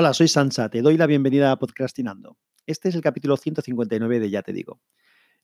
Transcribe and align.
Hola, 0.00 0.14
soy 0.14 0.28
Sansa, 0.28 0.68
te 0.68 0.80
doy 0.80 0.96
la 0.96 1.08
bienvenida 1.08 1.50
a 1.50 1.58
Podcastinando. 1.58 2.36
Este 2.66 2.88
es 2.88 2.94
el 2.94 3.00
capítulo 3.00 3.36
159 3.36 4.20
de 4.20 4.30
Ya 4.30 4.42
te 4.42 4.52
digo. 4.52 4.80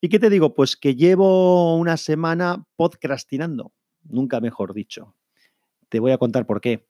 ¿Y 0.00 0.08
qué 0.08 0.20
te 0.20 0.30
digo? 0.30 0.54
Pues 0.54 0.76
que 0.76 0.94
llevo 0.94 1.76
una 1.76 1.96
semana 1.96 2.64
podcastinando, 2.76 3.72
nunca 4.04 4.38
mejor 4.38 4.72
dicho. 4.72 5.16
Te 5.88 5.98
voy 5.98 6.12
a 6.12 6.18
contar 6.18 6.46
por 6.46 6.60
qué. 6.60 6.86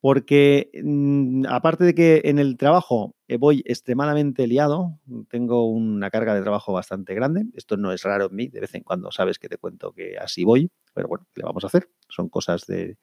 Porque 0.00 0.70
mm, 0.80 1.46
aparte 1.48 1.82
de 1.82 1.92
que 1.96 2.20
en 2.26 2.38
el 2.38 2.56
trabajo 2.56 3.16
voy 3.36 3.64
extremadamente 3.66 4.46
liado, 4.46 5.00
tengo 5.28 5.68
una 5.68 6.08
carga 6.08 6.36
de 6.36 6.42
trabajo 6.42 6.72
bastante 6.72 7.14
grande. 7.14 7.46
Esto 7.54 7.76
no 7.76 7.90
es 7.90 8.04
raro 8.04 8.26
en 8.26 8.36
mí, 8.36 8.46
de 8.46 8.60
vez 8.60 8.76
en 8.76 8.84
cuando 8.84 9.10
sabes 9.10 9.40
que 9.40 9.48
te 9.48 9.58
cuento 9.58 9.90
que 9.90 10.18
así 10.18 10.44
voy, 10.44 10.70
pero 10.94 11.08
bueno, 11.08 11.26
¿qué 11.34 11.40
le 11.40 11.46
vamos 11.46 11.64
a 11.64 11.66
hacer? 11.66 11.90
Son 12.08 12.28
cosas 12.28 12.64
de 12.64 12.96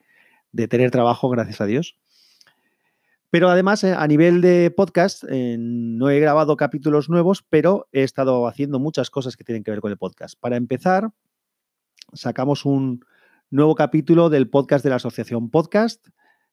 tener 0.68 0.90
trabajo, 0.90 1.28
gracias 1.28 1.60
a 1.60 1.66
Dios. 1.66 1.98
Pero 3.34 3.50
además, 3.50 3.82
eh, 3.82 3.92
a 3.92 4.06
nivel 4.06 4.40
de 4.40 4.70
podcast, 4.70 5.24
eh, 5.28 5.56
no 5.58 6.08
he 6.08 6.20
grabado 6.20 6.56
capítulos 6.56 7.10
nuevos, 7.10 7.42
pero 7.42 7.88
he 7.90 8.04
estado 8.04 8.46
haciendo 8.46 8.78
muchas 8.78 9.10
cosas 9.10 9.36
que 9.36 9.42
tienen 9.42 9.64
que 9.64 9.72
ver 9.72 9.80
con 9.80 9.90
el 9.90 9.98
podcast. 9.98 10.38
Para 10.38 10.56
empezar, 10.56 11.10
sacamos 12.12 12.64
un 12.64 13.04
nuevo 13.50 13.74
capítulo 13.74 14.30
del 14.30 14.48
podcast 14.48 14.84
de 14.84 14.90
la 14.90 14.96
Asociación 14.96 15.50
Podcast, 15.50 16.06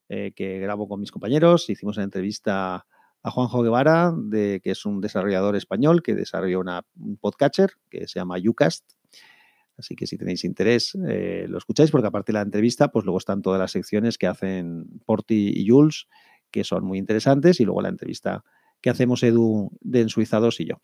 eh, 0.09 0.31
que 0.35 0.57
grabo 0.57 0.87
con 0.87 0.99
mis 0.99 1.11
compañeros. 1.11 1.70
Hicimos 1.70 1.97
una 1.97 2.05
entrevista 2.05 2.87
a 3.21 3.29
Juanjo 3.29 3.61
Guevara, 3.61 4.15
que 4.31 4.59
es 4.63 4.84
un 4.84 5.01
desarrollador 5.01 5.55
español 5.55 6.01
que 6.01 6.15
desarrolló 6.15 6.61
una, 6.61 6.81
un 6.99 7.15
podcatcher 7.17 7.73
que 7.91 8.07
se 8.07 8.20
llama 8.20 8.37
Ucast. 8.43 8.93
Así 9.77 9.95
que 9.95 10.07
si 10.07 10.17
tenéis 10.17 10.43
interés, 10.45 10.95
lo 10.95 11.59
escucháis, 11.59 11.91
porque 11.91 12.07
aparte 12.07 12.31
de 12.31 12.39
la 12.39 12.41
entrevista, 12.41 12.91
pues 12.91 13.05
luego 13.05 13.20
están 13.20 13.43
todas 13.43 13.59
las 13.59 13.71
secciones 13.71 14.17
que 14.17 14.25
hacen 14.25 14.87
Porti 15.05 15.53
y 15.55 15.70
Jules 15.70 16.07
que 16.51 16.63
son 16.63 16.85
muy 16.85 16.97
interesantes, 16.97 17.59
y 17.59 17.65
luego 17.65 17.81
la 17.81 17.89
entrevista 17.89 18.43
que 18.81 18.89
hacemos 18.89 19.23
Edu 19.23 19.71
de 19.81 20.01
Ensuizados 20.01 20.59
y 20.59 20.65
yo. 20.65 20.81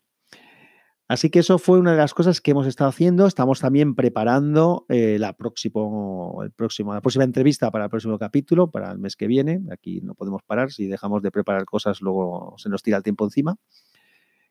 Así 1.08 1.30
que 1.30 1.38
eso 1.38 1.58
fue 1.58 1.78
una 1.78 1.92
de 1.92 1.96
las 1.96 2.12
cosas 2.12 2.42
que 2.42 2.50
hemos 2.50 2.66
estado 2.66 2.90
haciendo. 2.90 3.26
Estamos 3.26 3.60
también 3.60 3.94
preparando 3.94 4.84
eh, 4.90 5.16
la, 5.18 5.32
próximo, 5.32 6.40
el 6.42 6.52
próximo, 6.52 6.92
la 6.92 7.00
próxima 7.00 7.24
entrevista 7.24 7.70
para 7.70 7.84
el 7.84 7.90
próximo 7.90 8.18
capítulo, 8.18 8.70
para 8.70 8.92
el 8.92 8.98
mes 8.98 9.16
que 9.16 9.26
viene. 9.26 9.62
Aquí 9.72 10.02
no 10.02 10.14
podemos 10.14 10.42
parar. 10.42 10.70
Si 10.70 10.86
dejamos 10.86 11.22
de 11.22 11.30
preparar 11.30 11.64
cosas, 11.64 12.02
luego 12.02 12.54
se 12.58 12.68
nos 12.68 12.82
tira 12.82 12.98
el 12.98 13.02
tiempo 13.02 13.24
encima. 13.24 13.56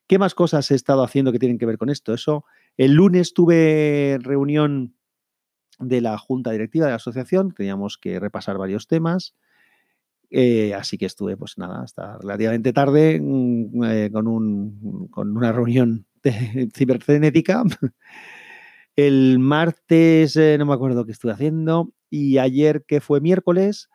¿Qué 0.08 0.18
más 0.18 0.34
cosas 0.34 0.72
he 0.72 0.76
estado 0.76 1.04
haciendo 1.04 1.32
que 1.32 1.38
tienen 1.38 1.60
que 1.60 1.68
ver 1.68 1.78
con 1.78 1.92
esto? 1.92 2.12
Eso, 2.12 2.44
el 2.76 2.94
lunes 2.94 3.36
tuve 3.36 4.18
reunión 4.22 4.96
de 5.78 6.02
la 6.02 6.18
junta 6.18 6.50
directiva 6.50 6.86
de 6.86 6.92
la 6.92 6.96
asociación. 6.96 7.54
Teníamos 7.54 8.00
que 8.00 8.20
repasar 8.20 8.58
varios 8.58 8.88
temas. 8.88 9.36
Eh, 10.30 10.74
así 10.74 10.98
que 10.98 11.06
estuve, 11.06 11.38
pues 11.38 11.58
nada, 11.58 11.82
hasta 11.82 12.18
relativamente 12.18 12.74
tarde 12.74 13.20
mm, 13.22 13.84
eh, 13.84 14.10
con, 14.12 14.28
un, 14.28 15.08
con, 15.10 15.36
una 15.36 15.52
reunión 15.52 16.06
cibercenética. 16.76 17.64
El 18.96 19.40
martes 19.40 20.36
eh, 20.36 20.58
no 20.58 20.66
me 20.66 20.74
acuerdo 20.74 21.06
qué 21.06 21.12
estuve 21.12 21.32
haciendo 21.32 21.94
y 22.10 22.40
ayer 22.40 22.84
que 22.86 23.00
fue 23.00 23.22
miércoles 23.22 23.90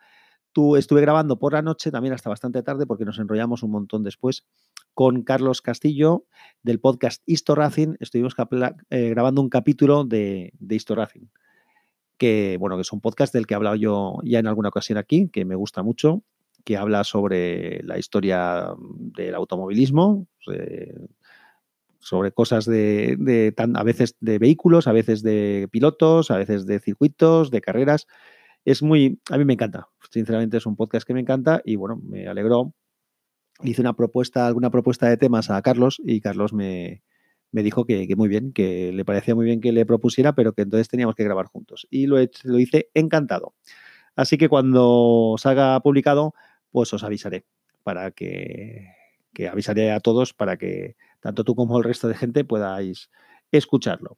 tú, 0.53 0.75
estuve 0.75 1.01
grabando 1.01 1.39
por 1.39 1.53
la 1.53 1.61
noche 1.61 1.91
también 1.91 2.13
hasta 2.13 2.29
bastante 2.29 2.63
tarde 2.63 2.85
porque 2.85 3.05
nos 3.05 3.19
enrollamos 3.19 3.63
un 3.63 3.71
montón 3.71 4.03
después 4.03 4.45
con 4.93 5.23
Carlos 5.23 5.61
Castillo 5.61 6.25
del 6.61 6.79
podcast 6.79 7.21
Histo 7.25 7.55
Racing. 7.55 7.95
Estuvimos 7.99 8.35
grabando 8.89 9.41
un 9.41 9.49
capítulo 9.49 10.03
de, 10.05 10.53
de 10.59 10.75
que, 12.23 12.55
bueno, 12.57 12.77
que 12.77 12.83
es 12.83 12.93
un 12.93 13.01
podcast 13.01 13.33
del 13.33 13.45
que 13.45 13.53
he 13.53 13.57
hablado 13.57 13.75
yo 13.75 14.15
ya 14.23 14.39
en 14.39 14.47
alguna 14.47 14.69
ocasión 14.69 14.97
aquí, 14.97 15.27
que 15.27 15.43
me 15.43 15.55
gusta 15.55 15.83
mucho, 15.83 16.23
que 16.63 16.77
habla 16.77 17.03
sobre 17.03 17.83
la 17.83 17.97
historia 17.97 18.69
del 18.79 19.35
automovilismo, 19.35 20.25
eh, 20.49 20.95
sobre 21.99 22.31
cosas 22.31 22.63
de, 22.63 23.53
a 23.57 23.83
veces 23.83 24.15
de 24.21 24.39
vehículos, 24.39 24.87
a 24.87 24.93
veces 24.93 25.21
de 25.21 25.67
pilotos, 25.69 26.31
a 26.31 26.37
veces 26.37 26.65
de 26.65 26.79
circuitos, 26.79 27.51
de 27.51 27.59
carreras. 27.59 28.07
Es 28.63 28.81
muy, 28.81 29.19
a 29.29 29.37
mí 29.37 29.43
me 29.43 29.51
encanta, 29.51 29.89
sinceramente 30.09 30.55
es 30.55 30.65
un 30.65 30.77
podcast 30.77 31.05
que 31.05 31.13
me 31.13 31.19
encanta 31.19 31.61
y 31.65 31.75
bueno, 31.75 31.99
me 32.01 32.29
alegró. 32.29 32.73
Hice 33.63 33.81
una 33.81 33.97
propuesta, 33.97 34.47
alguna 34.47 34.69
propuesta 34.69 35.09
de 35.09 35.17
temas 35.17 35.49
a 35.49 35.61
Carlos 35.61 36.01
y 36.05 36.21
Carlos 36.21 36.53
me, 36.53 37.03
me 37.53 37.63
dijo 37.63 37.85
que, 37.85 38.07
muy 38.17 38.27
bien, 38.27 38.51
que 38.51 38.91
le 38.91 39.05
parecía 39.05 39.35
muy 39.35 39.45
bien 39.45 39.61
que 39.61 39.71
le 39.71 39.85
propusiera, 39.85 40.33
pero 40.33 40.53
que 40.53 40.63
entonces 40.63 40.89
teníamos 40.89 41.15
que 41.15 41.23
grabar 41.23 41.45
juntos. 41.45 41.87
Y 41.89 42.07
lo, 42.07 42.17
lo 42.43 42.59
hice 42.59 42.89
encantado. 42.95 43.53
Así 44.15 44.37
que 44.37 44.49
cuando 44.49 45.35
salga 45.37 45.79
publicado, 45.79 46.33
pues 46.71 46.91
os 46.93 47.03
avisaré 47.03 47.45
para 47.83 48.11
que, 48.11 48.87
que 49.33 49.47
avisaré 49.47 49.91
a 49.91 49.99
todos 49.99 50.33
para 50.33 50.57
que 50.57 50.95
tanto 51.19 51.43
tú 51.43 51.55
como 51.55 51.77
el 51.77 51.83
resto 51.83 52.07
de 52.07 52.15
gente 52.15 52.43
podáis 52.43 53.11
escucharlo. 53.51 54.17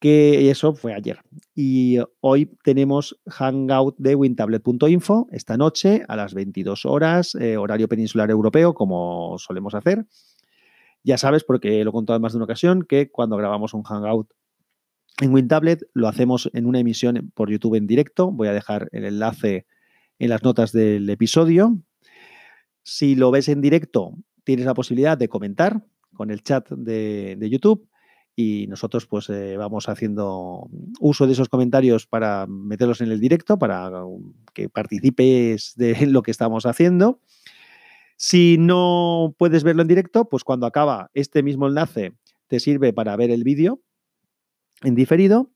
Que 0.00 0.50
eso 0.50 0.74
fue 0.74 0.94
ayer. 0.94 1.20
Y 1.54 1.98
hoy 2.20 2.56
tenemos 2.62 3.20
Hangout 3.26 3.96
de 3.98 4.14
wintablet.info 4.16 5.28
esta 5.30 5.56
noche 5.56 6.04
a 6.08 6.16
las 6.16 6.34
22 6.34 6.86
horas, 6.86 7.34
eh, 7.36 7.56
horario 7.56 7.88
peninsular 7.88 8.30
europeo, 8.30 8.74
como 8.74 9.36
solemos 9.38 9.74
hacer. 9.74 10.06
Ya 11.08 11.16
sabes, 11.16 11.42
porque 11.42 11.82
lo 11.84 11.88
he 11.88 11.92
contado 11.94 12.18
en 12.18 12.20
más 12.20 12.34
de 12.34 12.36
una 12.36 12.44
ocasión, 12.44 12.82
que 12.82 13.10
cuando 13.10 13.38
grabamos 13.38 13.72
un 13.72 13.82
Hangout 13.82 14.30
en 15.22 15.32
WinTablet 15.32 15.88
lo 15.94 16.06
hacemos 16.06 16.50
en 16.52 16.66
una 16.66 16.80
emisión 16.80 17.32
por 17.34 17.50
YouTube 17.50 17.76
en 17.76 17.86
directo. 17.86 18.30
Voy 18.30 18.48
a 18.48 18.52
dejar 18.52 18.90
el 18.92 19.06
enlace 19.06 19.64
en 20.18 20.28
las 20.28 20.42
notas 20.42 20.70
del 20.70 21.08
episodio. 21.08 21.78
Si 22.82 23.14
lo 23.14 23.30
ves 23.30 23.48
en 23.48 23.62
directo, 23.62 24.18
tienes 24.44 24.66
la 24.66 24.74
posibilidad 24.74 25.16
de 25.16 25.30
comentar 25.30 25.82
con 26.12 26.30
el 26.30 26.42
chat 26.42 26.68
de, 26.68 27.38
YouTube 27.40 27.88
y 28.36 28.66
nosotros 28.66 29.06
pues 29.06 29.30
eh, 29.30 29.56
vamos 29.56 29.88
haciendo 29.88 30.68
uso 31.00 31.26
de 31.26 31.32
esos 31.32 31.48
comentarios 31.48 32.06
para 32.06 32.46
meterlos 32.46 33.00
en 33.00 33.12
el 33.12 33.18
directo, 33.18 33.58
para 33.58 33.90
que 34.52 34.68
participes 34.68 35.72
de 35.74 36.04
lo 36.06 36.20
que 36.20 36.32
estamos 36.32 36.66
haciendo. 36.66 37.22
Si 38.20 38.56
no 38.58 39.36
puedes 39.38 39.62
verlo 39.62 39.82
en 39.82 39.88
directo, 39.88 40.28
pues 40.28 40.42
cuando 40.42 40.66
acaba 40.66 41.08
este 41.14 41.44
mismo 41.44 41.68
enlace 41.68 42.14
te 42.48 42.58
sirve 42.58 42.92
para 42.92 43.14
ver 43.14 43.30
el 43.30 43.44
vídeo 43.44 43.80
en 44.82 44.96
diferido. 44.96 45.52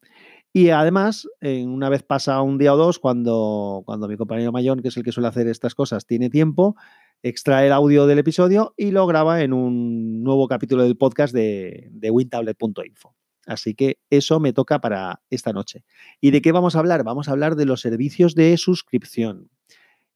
Y 0.52 0.68
además, 0.68 1.26
una 1.40 1.88
vez 1.88 2.04
pasa 2.04 2.40
un 2.40 2.58
día 2.58 2.72
o 2.72 2.76
dos, 2.76 3.00
cuando, 3.00 3.82
cuando 3.84 4.06
mi 4.06 4.16
compañero 4.16 4.52
Mayón, 4.52 4.80
que 4.80 4.88
es 4.88 4.96
el 4.96 5.02
que 5.02 5.10
suele 5.10 5.26
hacer 5.26 5.48
estas 5.48 5.74
cosas, 5.74 6.06
tiene 6.06 6.30
tiempo, 6.30 6.76
extrae 7.24 7.66
el 7.66 7.72
audio 7.72 8.06
del 8.06 8.20
episodio 8.20 8.74
y 8.76 8.92
lo 8.92 9.08
graba 9.08 9.42
en 9.42 9.54
un 9.54 10.22
nuevo 10.22 10.46
capítulo 10.46 10.84
del 10.84 10.96
podcast 10.96 11.34
de, 11.34 11.88
de 11.90 12.10
wintablet.info. 12.12 13.16
Así 13.44 13.74
que 13.74 13.98
eso 14.08 14.38
me 14.38 14.52
toca 14.52 14.80
para 14.80 15.20
esta 15.30 15.52
noche. 15.52 15.84
¿Y 16.20 16.30
de 16.30 16.40
qué 16.40 16.52
vamos 16.52 16.76
a 16.76 16.78
hablar? 16.78 17.02
Vamos 17.02 17.28
a 17.28 17.32
hablar 17.32 17.56
de 17.56 17.64
los 17.64 17.80
servicios 17.80 18.36
de 18.36 18.56
suscripción 18.56 19.50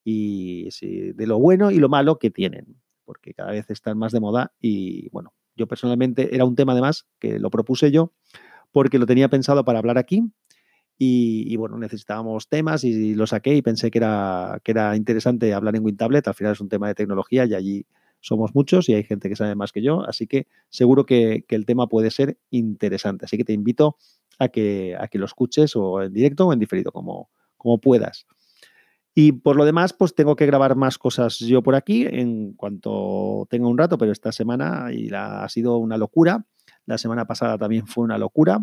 y 0.09 0.69
de 1.15 1.27
lo 1.27 1.41
bueno 1.41 1.72
y 1.72 1.78
lo 1.78 1.89
malo 1.89 2.21
que 2.21 2.31
tienen, 2.31 2.81
porque 3.05 3.34
cada 3.34 3.50
vez 3.50 3.69
están 3.71 3.99
más 3.99 4.12
de 4.12 4.21
moda 4.21 4.53
y 4.61 5.09
bueno, 5.11 5.34
yo 5.56 5.67
personalmente 5.67 6.33
era 6.33 6.44
un 6.44 6.55
tema 6.55 6.72
además 6.72 7.09
que 7.19 7.41
lo 7.41 7.50
propuse 7.50 7.91
yo 7.91 8.12
porque 8.71 9.00
lo 9.00 9.06
tenía 9.06 9.28
pensado 9.28 9.65
para 9.65 9.81
hablar 9.81 9.99
aquí 9.99 10.22
y, 10.97 11.56
bueno, 11.56 11.77
necesitábamos 11.77 12.49
temas 12.49 12.84
y 12.84 13.16
lo 13.16 13.27
saqué 13.27 13.56
y 13.56 13.62
pensé 13.62 13.91
que 13.91 13.99
era, 13.99 14.61
que 14.62 14.71
era 14.71 14.95
interesante 14.95 15.53
hablar 15.53 15.75
en 15.75 15.84
WinTablet, 15.84 16.28
al 16.28 16.34
final 16.34 16.53
es 16.53 16.61
un 16.61 16.69
tema 16.69 16.87
de 16.87 16.95
tecnología 16.95 17.45
y 17.45 17.55
allí 17.55 17.87
somos 18.21 18.55
muchos 18.55 18.89
y 18.89 18.95
hay 18.95 19.03
gente 19.03 19.28
que 19.28 19.34
sabe 19.34 19.56
más 19.56 19.72
que 19.72 19.83
yo, 19.83 20.06
así 20.09 20.28
que 20.28 20.47
seguro 20.71 21.05
que, 21.05 21.45
que 21.49 21.56
el 21.56 21.66
tema 21.66 21.89
puede 21.89 22.12
ser 22.12 22.39
interesante, 22.50 23.25
así 23.25 23.37
que 23.37 23.45
te 23.45 23.53
invito 23.53 23.97
a 24.39 24.49
que, 24.49 24.97
a 24.99 25.09
que 25.09 25.19
lo 25.19 25.27
escuches 25.27 25.75
o 25.75 26.00
en 26.00 26.12
directo 26.12 26.47
o 26.47 26.53
en 26.53 26.61
diferido, 26.61 26.93
como, 26.93 27.28
como 27.56 27.81
puedas. 27.81 28.27
Y 29.19 29.32
por 29.32 29.56
lo 29.56 29.65
demás, 29.65 29.94
pues 29.94 30.15
tengo 30.15 30.37
que 30.37 30.44
grabar 30.44 30.77
más 30.77 30.99
cosas 30.99 31.38
yo 31.38 31.62
por 31.62 31.75
aquí 31.75 32.04
en 32.04 32.53
cuanto 32.53 33.47
tenga 33.48 33.66
un 33.66 33.78
rato, 33.78 33.97
pero 33.97 34.13
esta 34.13 34.30
semana 34.30 34.89
ha 35.15 35.48
sido 35.48 35.78
una 35.78 35.97
locura. 35.97 36.45
La 36.84 36.98
semana 36.98 37.27
pasada 37.27 37.57
también 37.57 37.86
fue 37.86 38.04
una 38.04 38.18
locura. 38.18 38.60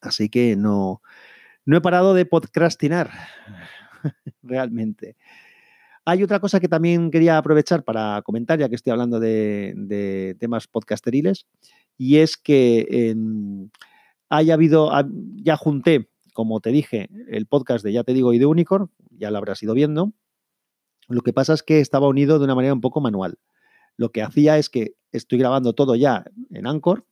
Así 0.00 0.28
que 0.28 0.54
no, 0.54 1.02
no 1.64 1.76
he 1.76 1.80
parado 1.80 2.14
de 2.14 2.26
podcrastinar, 2.26 3.10
realmente. 4.44 5.16
Hay 6.04 6.22
otra 6.22 6.38
cosa 6.38 6.60
que 6.60 6.68
también 6.68 7.10
quería 7.10 7.36
aprovechar 7.36 7.82
para 7.82 8.22
comentar, 8.22 8.60
ya 8.60 8.68
que 8.68 8.76
estoy 8.76 8.92
hablando 8.92 9.18
de, 9.18 10.36
temas 10.38 10.68
podcasteriles, 10.68 11.48
y 11.98 12.18
es 12.18 12.36
que 12.36 13.16
haya 14.28 14.54
habido, 14.54 14.92
ya 15.42 15.56
junté 15.56 16.08
como 16.36 16.60
te 16.60 16.70
dije, 16.70 17.08
el 17.28 17.46
podcast 17.46 17.82
de 17.82 17.94
Ya 17.94 18.04
te 18.04 18.12
digo 18.12 18.34
y 18.34 18.38
de 18.38 18.44
Unicorn, 18.44 18.90
ya 19.08 19.30
lo 19.30 19.38
habrás 19.38 19.62
ido 19.62 19.72
viendo. 19.72 20.12
Lo 21.08 21.22
que 21.22 21.32
pasa 21.32 21.54
es 21.54 21.62
que 21.62 21.80
estaba 21.80 22.08
unido 22.08 22.38
de 22.38 22.44
una 22.44 22.54
manera 22.54 22.74
un 22.74 22.82
poco 22.82 23.00
manual. 23.00 23.38
Lo 23.96 24.12
que 24.12 24.20
hacía 24.20 24.58
es 24.58 24.68
que 24.68 24.96
estoy 25.12 25.38
grabando 25.38 25.72
todo 25.72 25.94
ya 25.94 26.26
en 26.50 26.66
Anchor 26.66 27.06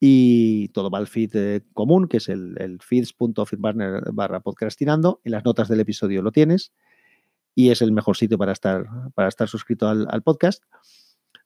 y 0.00 0.68
todo 0.68 0.88
va 0.88 0.96
al 0.96 1.08
feed 1.08 1.30
eh, 1.34 1.60
común, 1.74 2.08
que 2.08 2.16
es 2.16 2.30
el, 2.30 2.56
el 2.58 2.80
feeds.feedburner 2.80 4.12
barra 4.12 4.40
podcastinando. 4.40 5.20
En 5.24 5.32
las 5.32 5.44
notas 5.44 5.68
del 5.68 5.80
episodio 5.80 6.22
lo 6.22 6.32
tienes. 6.32 6.72
y 7.54 7.68
es 7.70 7.82
el 7.82 7.92
mejor 7.92 8.16
sitio 8.16 8.38
para 8.38 8.52
estar, 8.52 8.86
para 9.14 9.28
estar 9.28 9.46
suscrito 9.46 9.88
al, 9.88 10.22
podcast. 10.22 10.64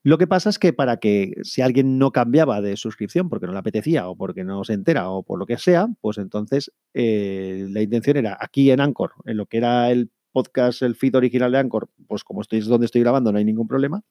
Lo 0.04 0.18
que 0.18 0.26
pasa 0.26 0.50
es 0.50 0.58
que 0.58 0.72
para 0.72 0.96
que 0.96 1.34
si 1.42 1.62
alguien 1.62 1.98
no 1.98 2.10
cambiaba 2.10 2.60
de 2.60 2.76
suscripción 2.76 3.28
porque 3.28 3.46
no 3.46 3.52
le 3.52 3.60
apetecía 3.60 4.08
o 4.08 4.16
porque 4.16 4.42
no 4.42 4.64
se 4.64 4.72
entera 4.72 5.08
o 5.10 5.22
por 5.22 5.38
lo 5.38 5.46
que 5.46 5.58
sea, 5.58 5.86
pues 6.00 6.18
entonces 6.18 6.72
eh, 6.92 7.66
la 7.70 7.82
intención 7.82 8.16
era 8.16 8.36
aquí 8.40 8.70
en 8.72 8.80
Anchor, 8.80 9.12
en 9.26 9.36
lo 9.36 9.46
que 9.46 9.58
era 9.58 9.90
el 9.92 10.10
podcast, 10.32 10.82
el 10.82 10.96
feed 10.96 11.14
original 11.14 11.52
de 11.52 11.58
Anchor, 11.58 11.88
pues 12.08 12.24
como 12.24 12.40
estoy 12.40 12.60
donde 12.60 12.86
estoy 12.86 13.02
grabando 13.02 13.30
no 13.30 13.38
hay 13.38 13.44
ningún 13.44 13.68
problema. 13.68 14.02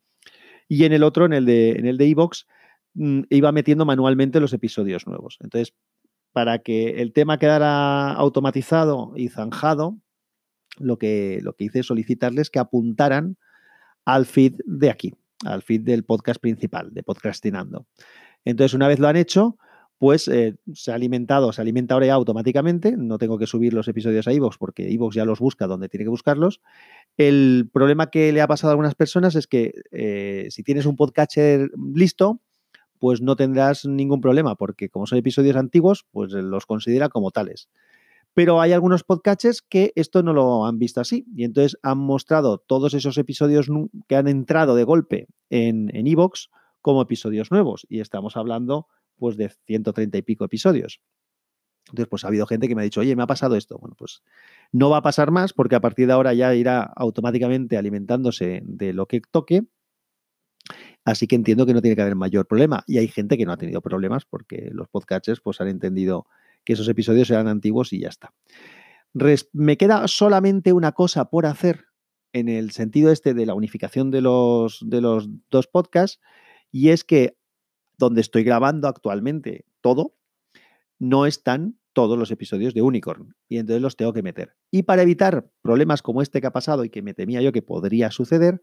Y 0.69 0.85
en 0.85 0.93
el 0.93 1.03
otro, 1.03 1.25
en 1.25 1.33
el 1.33 1.45
de 1.45 1.71
en 1.71 1.85
el 1.85 1.97
de 1.97 2.07
Evox, 2.07 2.47
mm, 2.93 3.23
iba 3.29 3.51
metiendo 3.51 3.85
manualmente 3.85 4.39
los 4.39 4.53
episodios 4.53 5.07
nuevos. 5.07 5.39
Entonces, 5.41 5.73
para 6.31 6.59
que 6.59 7.01
el 7.01 7.11
tema 7.11 7.37
quedara 7.37 8.13
automatizado 8.13 9.11
y 9.17 9.27
zanjado, 9.27 9.97
lo 10.79 10.97
que, 10.97 11.39
lo 11.41 11.53
que 11.53 11.65
hice 11.65 11.79
es 11.79 11.87
solicitarles 11.87 12.49
que 12.49 12.59
apuntaran 12.59 13.37
al 14.05 14.25
feed 14.25 14.55
de 14.65 14.89
aquí, 14.89 15.13
al 15.45 15.61
feed 15.61 15.81
del 15.81 16.03
podcast 16.03 16.39
principal, 16.39 16.93
de 16.93 17.03
Podcastinando. 17.03 17.85
Entonces, 18.45 18.73
una 18.73 18.87
vez 18.87 18.99
lo 18.99 19.07
han 19.07 19.17
hecho, 19.17 19.57
pues 20.01 20.27
eh, 20.27 20.55
se 20.73 20.91
ha 20.91 20.95
alimentado, 20.95 21.53
se 21.53 21.61
alimenta 21.61 21.93
ahora 21.93 22.11
automáticamente, 22.11 22.95
no 22.97 23.19
tengo 23.19 23.37
que 23.37 23.45
subir 23.45 23.71
los 23.73 23.87
episodios 23.87 24.27
a 24.27 24.33
iVoox 24.33 24.57
porque 24.57 24.89
iVoox 24.89 25.13
ya 25.13 25.25
los 25.25 25.39
busca 25.39 25.67
donde 25.67 25.89
tiene 25.89 26.05
que 26.05 26.09
buscarlos. 26.09 26.59
El 27.17 27.69
problema 27.71 28.09
que 28.09 28.31
le 28.31 28.41
ha 28.41 28.47
pasado 28.47 28.69
a 28.69 28.73
algunas 28.73 28.95
personas 28.95 29.35
es 29.35 29.45
que 29.45 29.73
eh, 29.91 30.47
si 30.49 30.63
tienes 30.63 30.87
un 30.87 30.95
podcatcher 30.95 31.69
listo, 31.93 32.41
pues 32.97 33.21
no 33.21 33.35
tendrás 33.35 33.85
ningún 33.85 34.21
problema, 34.21 34.55
porque 34.55 34.89
como 34.89 35.05
son 35.05 35.19
episodios 35.19 35.55
antiguos, 35.55 36.07
pues 36.11 36.31
los 36.31 36.65
considera 36.65 37.09
como 37.09 37.29
tales. 37.29 37.69
Pero 38.33 38.61
hay 38.61 38.71
algunos 38.71 39.03
podcatchers 39.03 39.61
que 39.61 39.91
esto 39.95 40.23
no 40.23 40.33
lo 40.33 40.65
han 40.65 40.79
visto 40.79 41.01
así 41.01 41.25
y 41.35 41.43
entonces 41.43 41.77
han 41.83 41.97
mostrado 41.97 42.59
todos 42.59 42.93
esos 42.93 43.17
episodios 43.17 43.67
que 44.07 44.15
han 44.15 44.27
entrado 44.27 44.75
de 44.75 44.83
golpe 44.83 45.27
en 45.49 45.89
Evox 45.93 46.49
como 46.81 47.01
episodios 47.01 47.51
nuevos 47.51 47.85
y 47.89 47.99
estamos 47.99 48.37
hablando 48.37 48.87
pues 49.17 49.37
de 49.37 49.49
130 49.49 50.17
y 50.17 50.21
pico 50.21 50.45
episodios. 50.45 51.01
Entonces, 51.87 52.07
pues 52.07 52.23
ha 52.23 52.27
habido 52.27 52.45
gente 52.45 52.67
que 52.67 52.75
me 52.75 52.81
ha 52.81 52.83
dicho, 52.83 53.01
oye, 53.01 53.15
me 53.15 53.23
ha 53.23 53.27
pasado 53.27 53.55
esto. 53.55 53.77
Bueno, 53.77 53.95
pues 53.97 54.21
no 54.71 54.89
va 54.89 54.97
a 54.97 55.01
pasar 55.01 55.31
más 55.31 55.51
porque 55.51 55.75
a 55.75 55.81
partir 55.81 56.07
de 56.07 56.13
ahora 56.13 56.33
ya 56.33 56.53
irá 56.55 56.83
automáticamente 56.83 57.77
alimentándose 57.77 58.61
de 58.63 58.93
lo 58.93 59.07
que 59.07 59.21
toque 59.29 59.63
Así 61.03 61.27
que 61.27 61.35
entiendo 61.35 61.65
que 61.65 61.73
no 61.73 61.81
tiene 61.81 61.95
que 61.95 62.01
haber 62.01 62.15
mayor 62.15 62.45
problema. 62.45 62.83
Y 62.87 62.97
hay 62.97 63.07
gente 63.07 63.37
que 63.37 63.45
no 63.45 63.51
ha 63.51 63.57
tenido 63.57 63.81
problemas 63.81 64.25
porque 64.25 64.69
los 64.71 64.87
podcasters 64.87 65.41
pues, 65.41 65.59
han 65.61 65.67
entendido 65.67 66.27
que 66.63 66.73
esos 66.73 66.87
episodios 66.87 67.29
eran 67.29 67.47
antiguos 67.47 67.93
y 67.93 67.99
ya 67.99 68.09
está. 68.09 68.33
me 69.53 69.77
queda 69.77 70.07
solamente 70.07 70.73
una 70.73 70.91
cosa 70.91 71.29
por 71.29 71.45
hacer 71.45 71.85
en 72.33 72.49
el 72.49 72.71
sentido 72.71 73.11
este 73.11 73.33
de 73.33 73.45
la 73.45 73.53
unificación 73.53 74.11
de 74.11 74.21
los, 74.21 74.79
de 74.85 75.01
los 75.01 75.29
dos 75.49 75.67
podcasts 75.67 76.21
y 76.71 76.89
es 76.89 77.03
que 77.03 77.37
donde 77.97 78.21
estoy 78.21 78.43
grabando 78.43 78.87
actualmente 78.87 79.65
todo, 79.81 80.15
no 80.97 81.25
están 81.25 81.77
todos 81.93 82.17
los 82.17 82.31
episodios 82.31 82.73
de 82.73 82.81
Unicorn 82.81 83.35
y 83.49 83.57
entonces 83.57 83.81
los 83.81 83.95
tengo 83.95 84.13
que 84.13 84.23
meter. 84.23 84.55
Y 84.71 84.83
para 84.83 85.01
evitar 85.01 85.51
problemas 85.61 86.01
como 86.01 86.21
este 86.21 86.41
que 86.41 86.47
ha 86.47 86.51
pasado 86.51 86.85
y 86.85 86.89
que 86.89 87.01
me 87.01 87.13
temía 87.13 87.41
yo 87.41 87.51
que 87.51 87.61
podría 87.61 88.11
suceder, 88.11 88.61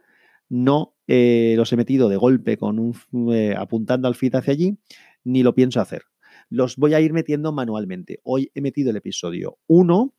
no 0.48 0.96
eh, 1.06 1.54
los 1.56 1.72
he 1.72 1.76
metido 1.76 2.08
de 2.08 2.16
golpe 2.16 2.56
con 2.56 2.78
un, 2.78 2.94
eh, 3.32 3.54
apuntando 3.56 4.08
al 4.08 4.14
feed 4.14 4.34
hacia 4.34 4.54
allí, 4.54 4.78
ni 5.24 5.42
lo 5.42 5.54
pienso 5.54 5.80
hacer. 5.80 6.04
Los 6.50 6.76
voy 6.76 6.94
a 6.94 7.00
ir 7.00 7.12
metiendo 7.12 7.52
manualmente. 7.52 8.20
Hoy 8.22 8.50
he 8.54 8.60
metido 8.60 8.90
el 8.90 8.96
episodio 8.96 9.58
1 9.66 10.14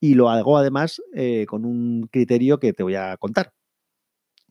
y 0.00 0.14
lo 0.14 0.28
hago 0.28 0.58
además 0.58 1.02
eh, 1.14 1.46
con 1.46 1.64
un 1.64 2.08
criterio 2.10 2.58
que 2.58 2.72
te 2.72 2.82
voy 2.82 2.94
a 2.94 3.16
contar. 3.16 3.52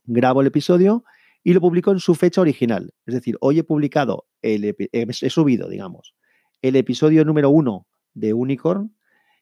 Grabo 0.06 0.42
el 0.42 0.48
episodio 0.48 1.04
y 1.44 1.54
lo 1.54 1.62
publico 1.62 1.92
en 1.92 2.00
su 2.00 2.16
fecha 2.16 2.42
original. 2.42 2.94
Es 3.06 3.14
decir, 3.14 3.38
hoy 3.42 3.60
he 3.60 3.64
publicado, 3.64 4.28
el, 4.42 4.76
he 4.92 5.30
subido, 5.30 5.70
digamos, 5.70 6.16
el 6.62 6.76
episodio 6.76 7.24
número 7.26 7.50
1 7.50 7.88
de 8.14 8.34
Unicorn 8.34 8.94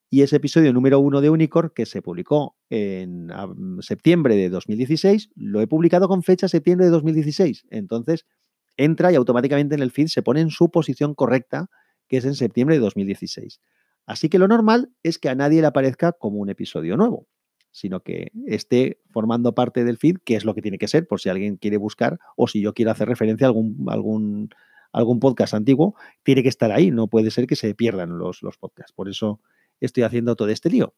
y 0.10 0.22
ese 0.22 0.38
episodio 0.38 0.72
número 0.72 1.00
uno 1.00 1.20
de 1.20 1.30
Unicorn, 1.30 1.72
que 1.76 1.86
se 1.86 2.02
publicó 2.02 2.56
en 2.70 3.30
septiembre 3.82 4.36
de 4.38 4.50
2016, 4.50 5.32
lo 5.36 5.60
he 5.60 5.68
publicado 5.68 6.08
con 6.08 6.24
fecha 6.24 6.48
septiembre 6.48 6.86
de 6.86 6.92
2016. 6.92 7.66
Entonces, 7.72 8.26
entra 8.78 9.12
y 9.12 9.16
automáticamente 9.16 9.76
en 9.76 9.82
el 9.82 9.92
feed 9.92 10.08
se 10.08 10.22
pone 10.22 10.42
en 10.42 10.50
su 10.50 10.70
posición 10.72 11.16
correcta, 11.16 11.70
que 12.08 12.18
es 12.18 12.26
en 12.26 12.36
septiembre 12.36 12.76
de 12.76 12.82
2016. 12.82 13.60
Así 14.06 14.30
que 14.30 14.40
lo 14.40 14.48
normal 14.48 14.90
es 15.04 15.20
que 15.20 15.30
a 15.30 15.36
nadie 15.36 15.62
le 15.62 15.68
aparezca 15.68 16.14
como 16.14 16.38
un 16.38 16.50
episodio 16.50 16.96
nuevo, 16.96 17.28
sino 17.72 18.00
que 18.00 18.32
esté 18.46 19.02
formando 19.12 19.54
parte 19.54 19.84
del 19.84 19.98
feed, 19.98 20.18
que 20.24 20.36
es 20.36 20.46
lo 20.46 20.56
que 20.56 20.62
tiene 20.62 20.78
que 20.78 20.88
ser, 20.88 21.08
por 21.08 21.20
si 21.20 21.30
alguien 21.30 21.58
quiere 21.58 21.78
buscar 21.78 22.18
o 22.38 22.48
si 22.48 22.62
yo 22.62 22.74
quiero 22.74 22.92
hacer 22.92 23.10
referencia 23.10 23.48
a 23.48 23.50
algún, 23.50 24.50
podcast 25.20 25.54
antiguo, 25.54 25.96
tiene 26.24 26.42
que 26.42 26.50
estar 26.50 26.72
ahí, 26.72 26.90
no 26.90 27.08
puede 27.08 27.32
ser 27.32 27.48
que 27.48 27.58
se 27.58 27.76
pierdan 27.76 28.18
los, 28.18 28.42
los 28.44 28.58
podcasts. 28.58 28.94
Por 28.94 29.10
eso 29.10 29.42
estoy 29.82 30.04
haciendo 30.04 30.36
todo 30.38 30.50
este 30.50 30.70
lío. 30.70 30.96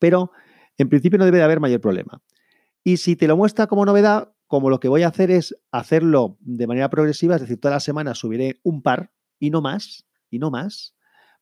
Pero 0.00 0.32
en 0.76 0.88
principio 0.88 1.18
no 1.18 1.24
debe 1.24 1.38
de 1.38 1.44
haber 1.44 1.60
mayor 1.60 1.80
problema. 1.80 2.20
Y 2.82 2.98
si 2.98 3.16
te 3.16 3.28
lo 3.28 3.36
muestra 3.36 3.68
como 3.68 3.86
novedad, 3.86 4.33
como 4.54 4.70
lo 4.70 4.78
que 4.78 4.86
voy 4.86 5.02
a 5.02 5.08
hacer 5.08 5.32
es 5.32 5.56
hacerlo 5.72 6.38
de 6.38 6.68
manera 6.68 6.88
progresiva, 6.88 7.34
es 7.34 7.40
decir, 7.40 7.60
todas 7.60 7.74
las 7.74 7.82
semanas 7.82 8.18
subiré 8.18 8.60
un 8.62 8.82
par 8.82 9.10
y 9.40 9.50
no 9.50 9.60
más, 9.60 10.06
y 10.30 10.38
no 10.38 10.52
más, 10.52 10.94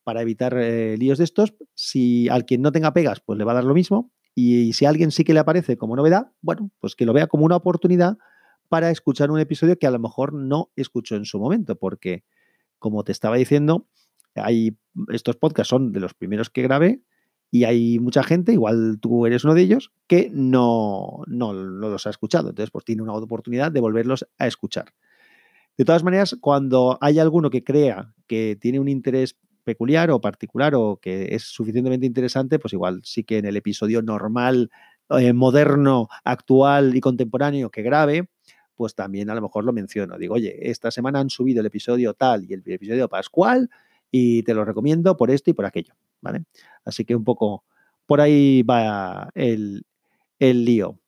para 0.03 0.23
evitar 0.23 0.57
eh, 0.57 0.97
líos 0.97 1.19
de 1.19 1.25
estos. 1.25 1.53
Si 1.75 2.31
al 2.31 2.47
quien 2.47 2.63
no 2.63 2.73
tenga 2.73 2.95
pegas, 2.95 3.21
pues 3.21 3.39
le 3.39 3.45
va 3.45 3.53
a 3.53 3.57
dar 3.57 3.65
lo 3.65 3.75
mismo. 3.75 4.11
Y 4.35 4.73
si 4.73 4.87
a 4.87 4.89
alguien 4.89 5.11
sí 5.11 5.25
que 5.25 5.35
le 5.35 5.41
aparece 5.41 5.77
como 5.77 5.95
novedad, 5.95 6.33
bueno, 6.41 6.71
pues 6.81 6.97
que 6.97 7.05
lo 7.05 7.13
vea 7.13 7.27
como 7.27 7.45
una 7.45 7.57
oportunidad 7.57 8.17
para 8.71 8.91
escuchar 8.91 9.31
un 9.31 9.41
episodio 9.41 9.79
que 9.79 9.87
a 9.87 9.91
lo 9.91 9.99
mejor 9.99 10.33
no 10.33 10.73
escuchó 10.75 11.15
en 11.15 11.27
su 11.27 11.39
momento, 11.39 11.77
porque 11.77 12.25
como 12.79 13.05
te 13.05 13.13
estaba 13.13 13.37
diciendo, 13.37 13.91
hay, 14.37 14.79
estos 15.11 15.37
podcasts 15.37 15.69
son 15.69 15.93
de 15.93 16.01
los 16.01 16.15
primeros 16.15 16.49
que 16.49 16.63
grabé 16.63 17.03
y 17.55 17.65
hay 17.65 17.99
mucha 17.99 18.23
gente, 18.23 18.55
igual 18.55 18.99
tú 18.99 19.27
eres 19.27 19.45
uno 19.45 19.53
de 19.53 19.61
ellos, 19.61 19.93
que 20.07 20.31
no, 20.33 21.23
no, 21.27 21.53
los 21.53 22.07
ha 22.07 22.11
escuchado. 22.11 22.49
Entonces, 22.49 22.71
pues 22.71 22.87
tiene 22.87 23.03
una 23.03 23.13
oportunidad 23.13 23.71
de 23.71 23.81
volverlos 23.81 24.27
a 24.39 24.47
escuchar. 24.47 24.95
De 25.77 25.85
todas 25.85 26.03
maneras, 26.03 26.35
cuando 26.41 26.97
hay 27.03 27.19
alguno 27.19 27.51
que 27.51 27.63
crea 27.63 28.15
que 28.27 28.57
tiene 28.59 28.81
un 28.81 28.89
interés 28.89 29.37
peculiar 29.65 30.11
o 30.11 30.21
particular 30.23 30.75
o 30.75 30.97
que 30.97 31.35
es 31.35 31.43
suficientemente 31.43 32.07
interesante, 32.07 32.59
pues 32.59 32.73
igual 32.73 33.03
sí 33.05 33.23
que 33.23 33.37
en 33.37 33.45
el 33.45 33.59
episodio 33.59 34.01
normal, 34.01 34.71
eh, 35.11 35.35
moderno, 35.35 36.09
actual 36.25 36.97
y 36.97 37.03
contemporáneo 37.03 37.71
que 37.71 37.83
grabe, 37.83 38.31
pues 38.75 38.95
también 38.95 39.29
a 39.29 39.35
lo 39.35 39.43
mejor 39.43 39.65
lo 39.65 39.75
menciono. 39.75 40.17
Digo, 40.17 40.37
oye, 40.37 40.71
esta 40.71 40.91
semana 40.91 41.21
han 41.21 41.29
subido 41.29 41.61
el 41.61 41.67
episodio 41.67 42.15
tal 42.15 42.47
y 42.49 42.55
el 42.55 42.63
episodio 42.65 43.11
pascual 43.11 43.69
y 44.11 44.43
te 44.43 44.55
lo 44.55 44.65
recomiendo 44.65 45.19
por 45.19 45.31
esto 45.31 45.51
y 45.51 45.53
por 45.53 45.67
aquello, 45.67 45.95
Así 46.85 47.05
que 47.05 47.15
un 47.17 47.25
poco 47.25 47.65
por 48.07 48.21
ahí 48.21 48.63
va 48.63 49.31
el, 49.35 49.85
lío. 50.39 50.99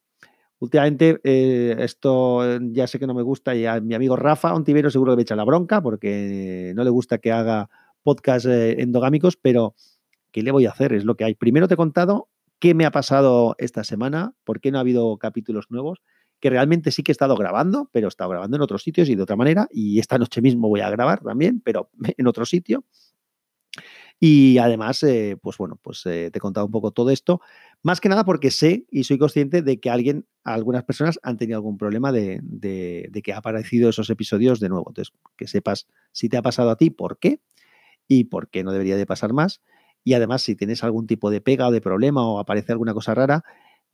Últimamente, 0.61 1.21
eh, 1.25 1.77
esto 1.81 2.59
ya 2.61 2.87
sé 2.87 2.99
que 2.99 3.07
no 3.07 3.15
me 3.15 3.23
gusta 3.23 3.55
y 3.55 3.67
a 3.67 3.81
mi 3.81 3.95
amigo 3.95 4.17
Rafa 4.17 4.55
Ontivero 4.55 4.91
seguro 4.91 5.13
que 5.13 5.17
me 5.17 5.23
echa 5.23 5.37
la 5.37 5.45
bronca 5.45 5.83
porque 5.83 6.73
no 6.75 6.85
le 6.85 6.91
gusta 6.91 7.19
que 7.19 7.33
haga 7.33 7.69
podcast 8.03 8.47
eh, 8.47 8.81
endogámicos, 8.81 9.37
pero 9.37 9.75
¿qué 10.31 10.43
le 10.43 10.53
voy 10.53 10.67
a 10.67 10.71
hacer? 10.71 10.93
Es 10.93 11.05
lo 11.05 11.17
que 11.17 11.25
hay. 11.25 11.35
Primero 11.35 11.69
te 11.69 11.75
he 11.75 11.77
contado 11.77 12.29
qué 12.59 12.75
me 12.75 12.87
ha 12.87 12.91
pasado 12.91 13.57
esta 13.59 13.85
semana, 13.85 14.35
por 14.45 14.61
qué 14.61 14.71
no 14.71 14.79
ha 14.79 14.81
habido 14.81 15.19
capítulos 15.19 15.67
nuevos, 15.71 16.01
que 16.41 16.51
realmente 16.51 16.91
sí 16.91 17.03
que 17.03 17.11
he 17.11 17.15
estado 17.15 17.37
grabando, 17.37 17.89
pero 17.93 18.07
he 18.07 18.09
estado 18.09 18.31
grabando 18.31 18.57
en 18.57 18.63
otros 18.63 18.83
sitios 18.83 19.09
y 19.09 19.15
de 19.15 19.23
otra 19.23 19.37
manera, 19.37 19.69
y 19.71 19.99
esta 19.99 20.19
noche 20.19 20.41
mismo 20.43 20.69
voy 20.69 20.81
a 20.81 20.91
grabar 20.91 21.21
también, 21.21 21.61
pero 21.61 21.91
en 22.17 22.27
otro 22.27 22.47
sitio. 22.47 22.85
Y 24.21 24.59
además, 24.59 25.03
eh, 25.03 25.37
pues 25.41 25.59
bueno, 25.59 25.79
pues 25.83 26.07
eh, 26.07 26.31
te 26.33 26.39
he 26.39 26.41
contado 26.41 26.67
un 26.67 26.73
poco 26.73 26.93
todo 26.93 27.11
esto, 27.11 27.41
más 27.83 28.01
que 28.01 28.09
nada 28.09 28.25
porque 28.25 28.51
sé 28.51 28.87
y 28.91 29.05
soy 29.05 29.19
consciente 29.19 29.61
de 29.63 29.81
que 29.81 29.91
alguien, 29.91 30.27
algunas 30.45 30.85
personas 30.85 31.19
han 31.23 31.37
tenido 31.37 31.59
algún 31.59 31.77
problema 31.77 32.13
de, 32.13 32.41
de, 32.43 33.23
que 33.23 33.33
ha 33.33 33.39
aparecido 33.39 33.91
esos 33.91 34.09
episodios 34.11 34.61
de 34.61 34.69
nuevo. 34.69 34.87
Entonces, 34.89 35.13
que 35.37 35.47
sepas 35.47 35.87
si 36.13 36.29
te 36.29 36.37
ha 36.37 36.43
pasado 36.43 36.71
a 36.71 36.77
ti, 36.77 36.91
por 36.91 37.19
qué 37.19 37.41
y 38.09 38.25
por 38.25 38.49
qué 38.49 38.65
no 38.65 38.73
debería 38.73 38.97
de 38.97 39.07
pasar 39.07 39.33
más. 39.33 39.61
Y 40.05 40.15
además, 40.15 40.43
si 40.43 40.55
tienes 40.57 40.85
algún 40.85 41.07
tipo 41.07 41.31
de 41.31 41.41
pega 41.41 41.69
o 41.69 41.73
de 41.73 41.81
problema 41.81 42.27
o 42.27 42.39
aparece 42.39 42.73
alguna 42.73 42.95
cosa 42.95 43.15
rara, 43.15 43.45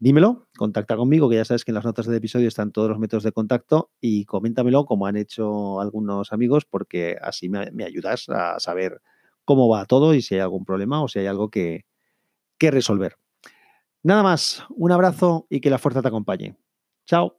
dímelo, 0.00 0.48
contacta 0.56 0.96
conmigo, 0.96 1.28
que 1.28 1.36
ya 1.36 1.44
sabes 1.44 1.64
que 1.64 1.70
en 1.70 1.76
las 1.76 1.84
notas 1.84 2.06
del 2.06 2.16
episodio 2.16 2.48
están 2.48 2.72
todos 2.72 2.88
los 2.88 2.98
métodos 2.98 3.22
de 3.22 3.32
contacto 3.32 3.90
y 4.00 4.24
coméntamelo 4.24 4.86
como 4.86 5.06
han 5.06 5.16
hecho 5.16 5.80
algunos 5.80 6.32
amigos, 6.32 6.64
porque 6.64 7.16
así 7.20 7.48
me, 7.48 7.84
ayudas 7.84 8.28
a 8.28 8.58
saber 8.58 9.00
cómo 9.44 9.68
va 9.68 9.84
todo 9.84 10.14
y 10.14 10.22
si 10.22 10.34
hay 10.34 10.40
algún 10.40 10.64
problema 10.64 11.02
o 11.02 11.08
si 11.08 11.18
hay 11.18 11.26
algo 11.26 11.50
que, 11.50 11.84
que 12.58 12.70
resolver. 12.70 13.16
Nada 14.02 14.22
más, 14.22 14.64
un 14.70 14.92
abrazo 14.92 15.46
y 15.50 15.60
que 15.60 15.70
la 15.70 15.78
fuerza 15.78 16.02
te 16.02 16.08
acompañe. 16.08 16.56
Chao. 17.06 17.36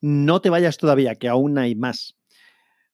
No 0.00 0.40
te 0.40 0.50
vayas 0.50 0.76
todavía, 0.76 1.14
que 1.14 1.28
aún 1.28 1.56
hay 1.56 1.74
más. 1.74 2.16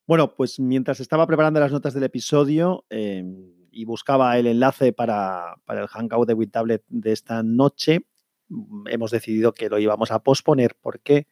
Bueno, 0.06 0.34
pues 0.34 0.60
mientras 0.60 1.00
estaba 1.00 1.26
preparando 1.26 1.58
las 1.58 1.72
notas 1.72 1.94
del 1.94 2.04
episodio, 2.04 2.84
em, 2.88 3.60
y 3.72 3.84
buscaba 3.84 4.36
el 4.38 4.46
enlace 4.46 4.92
para, 4.92 5.56
para 5.64 5.82
el 5.82 5.88
Hangout 5.88 6.26
de 6.26 6.34
WinTablet 6.34 6.84
de 6.88 7.12
esta 7.12 7.42
noche, 7.42 8.06
hemos 8.86 9.10
decidido 9.10 9.52
que 9.52 9.68
lo 9.68 9.78
íbamos 9.78 10.10
a 10.10 10.20
posponer 10.20 10.76
porque 10.80 11.26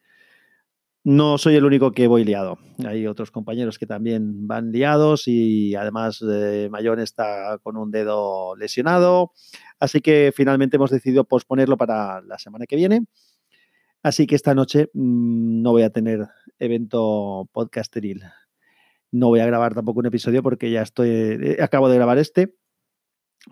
no 1.08 1.38
soy 1.38 1.54
el 1.54 1.64
único 1.64 1.92
que 1.92 2.06
voy 2.06 2.22
liado. 2.22 2.58
Hay 2.86 3.06
otros 3.06 3.30
compañeros 3.30 3.78
que 3.78 3.86
también 3.86 4.46
van 4.46 4.72
liados 4.72 5.26
y 5.26 5.74
además 5.74 6.22
eh, 6.30 6.68
Mayón 6.70 7.00
está 7.00 7.56
con 7.62 7.78
un 7.78 7.90
dedo 7.90 8.54
lesionado. 8.56 9.32
Así 9.80 10.02
que 10.02 10.34
finalmente 10.36 10.76
hemos 10.76 10.90
decidido 10.90 11.24
posponerlo 11.24 11.78
para 11.78 12.20
la 12.20 12.38
semana 12.38 12.66
que 12.66 12.76
viene. 12.76 13.06
Así 14.02 14.26
que 14.26 14.34
esta 14.34 14.54
noche 14.54 14.90
mmm, 14.92 15.62
no 15.62 15.70
voy 15.70 15.82
a 15.82 15.88
tener 15.88 16.26
evento 16.58 17.48
podcasteril. 17.52 18.24
No 19.10 19.28
voy 19.28 19.40
a 19.40 19.46
grabar 19.46 19.72
tampoco 19.72 20.00
un 20.00 20.06
episodio 20.06 20.42
porque 20.42 20.70
ya 20.70 20.82
estoy, 20.82 21.08
eh, 21.08 21.56
acabo 21.62 21.88
de 21.88 21.96
grabar 21.96 22.18
este, 22.18 22.54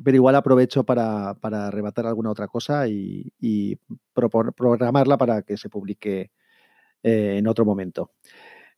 pero 0.05 0.15
igual 0.15 0.35
aprovecho 0.35 0.85
para, 0.85 1.33
para 1.41 1.69
arrebatar 1.69 2.05
alguna 2.05 2.33
otra 2.33 2.49
cosa 2.49 2.87
y, 2.87 3.33
programarla 4.13 5.17
para 5.17 5.41
que 5.41 5.57
se 5.57 5.71
publique 5.71 6.33
eh, 7.07 7.37
en 7.39 7.47
otro 7.47 7.65
momento. 7.65 8.11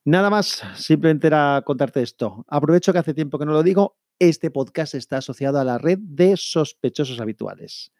Nada 0.05 0.29
más, 0.29 0.63
simplemente 0.75 1.27
era 1.29 1.63
contarte 1.65 2.03
esto. 2.03 2.45
Aprovecho 2.47 2.93
que 2.93 2.99
hace 2.99 3.15
tiempo 3.15 3.39
que 3.39 3.47
no 3.47 3.53
lo 3.53 3.63
digo, 3.63 3.97
este 4.19 4.51
podcast 4.51 4.95
está 4.95 5.17
asociado 5.17 5.59
a 5.59 5.65
la 5.65 5.79
red 5.79 5.99
de 5.99 6.37
sospechosos 6.37 7.21
habituales. 7.21 7.91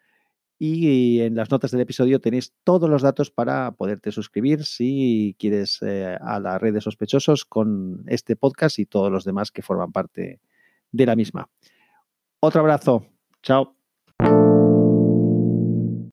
Y 0.59 1.21
en 1.21 1.35
las 1.35 1.49
notas 1.49 1.71
del 1.71 1.81
episodio 1.81 2.21
tenéis 2.21 2.53
todos 2.63 2.87
los 2.87 3.01
datos 3.01 3.31
para 3.31 3.71
poderte 3.71 4.11
suscribir 4.11 4.65
si 4.65 5.35
quieres 5.39 5.79
eh, 5.81 6.15
a 6.21 6.39
la 6.39 6.59
red 6.59 6.75
de 6.75 6.81
sospechosos 6.81 7.43
con 7.43 8.03
este 8.05 8.35
podcast 8.35 8.77
y 8.77 8.85
todos 8.85 9.11
los 9.11 9.23
demás 9.23 9.51
que 9.51 9.63
forman 9.63 9.91
parte 9.91 10.41
de 10.91 11.05
la 11.07 11.15
misma. 11.15 11.49
Otro 12.39 12.61
abrazo. 12.61 13.03
Chao. 13.41 13.78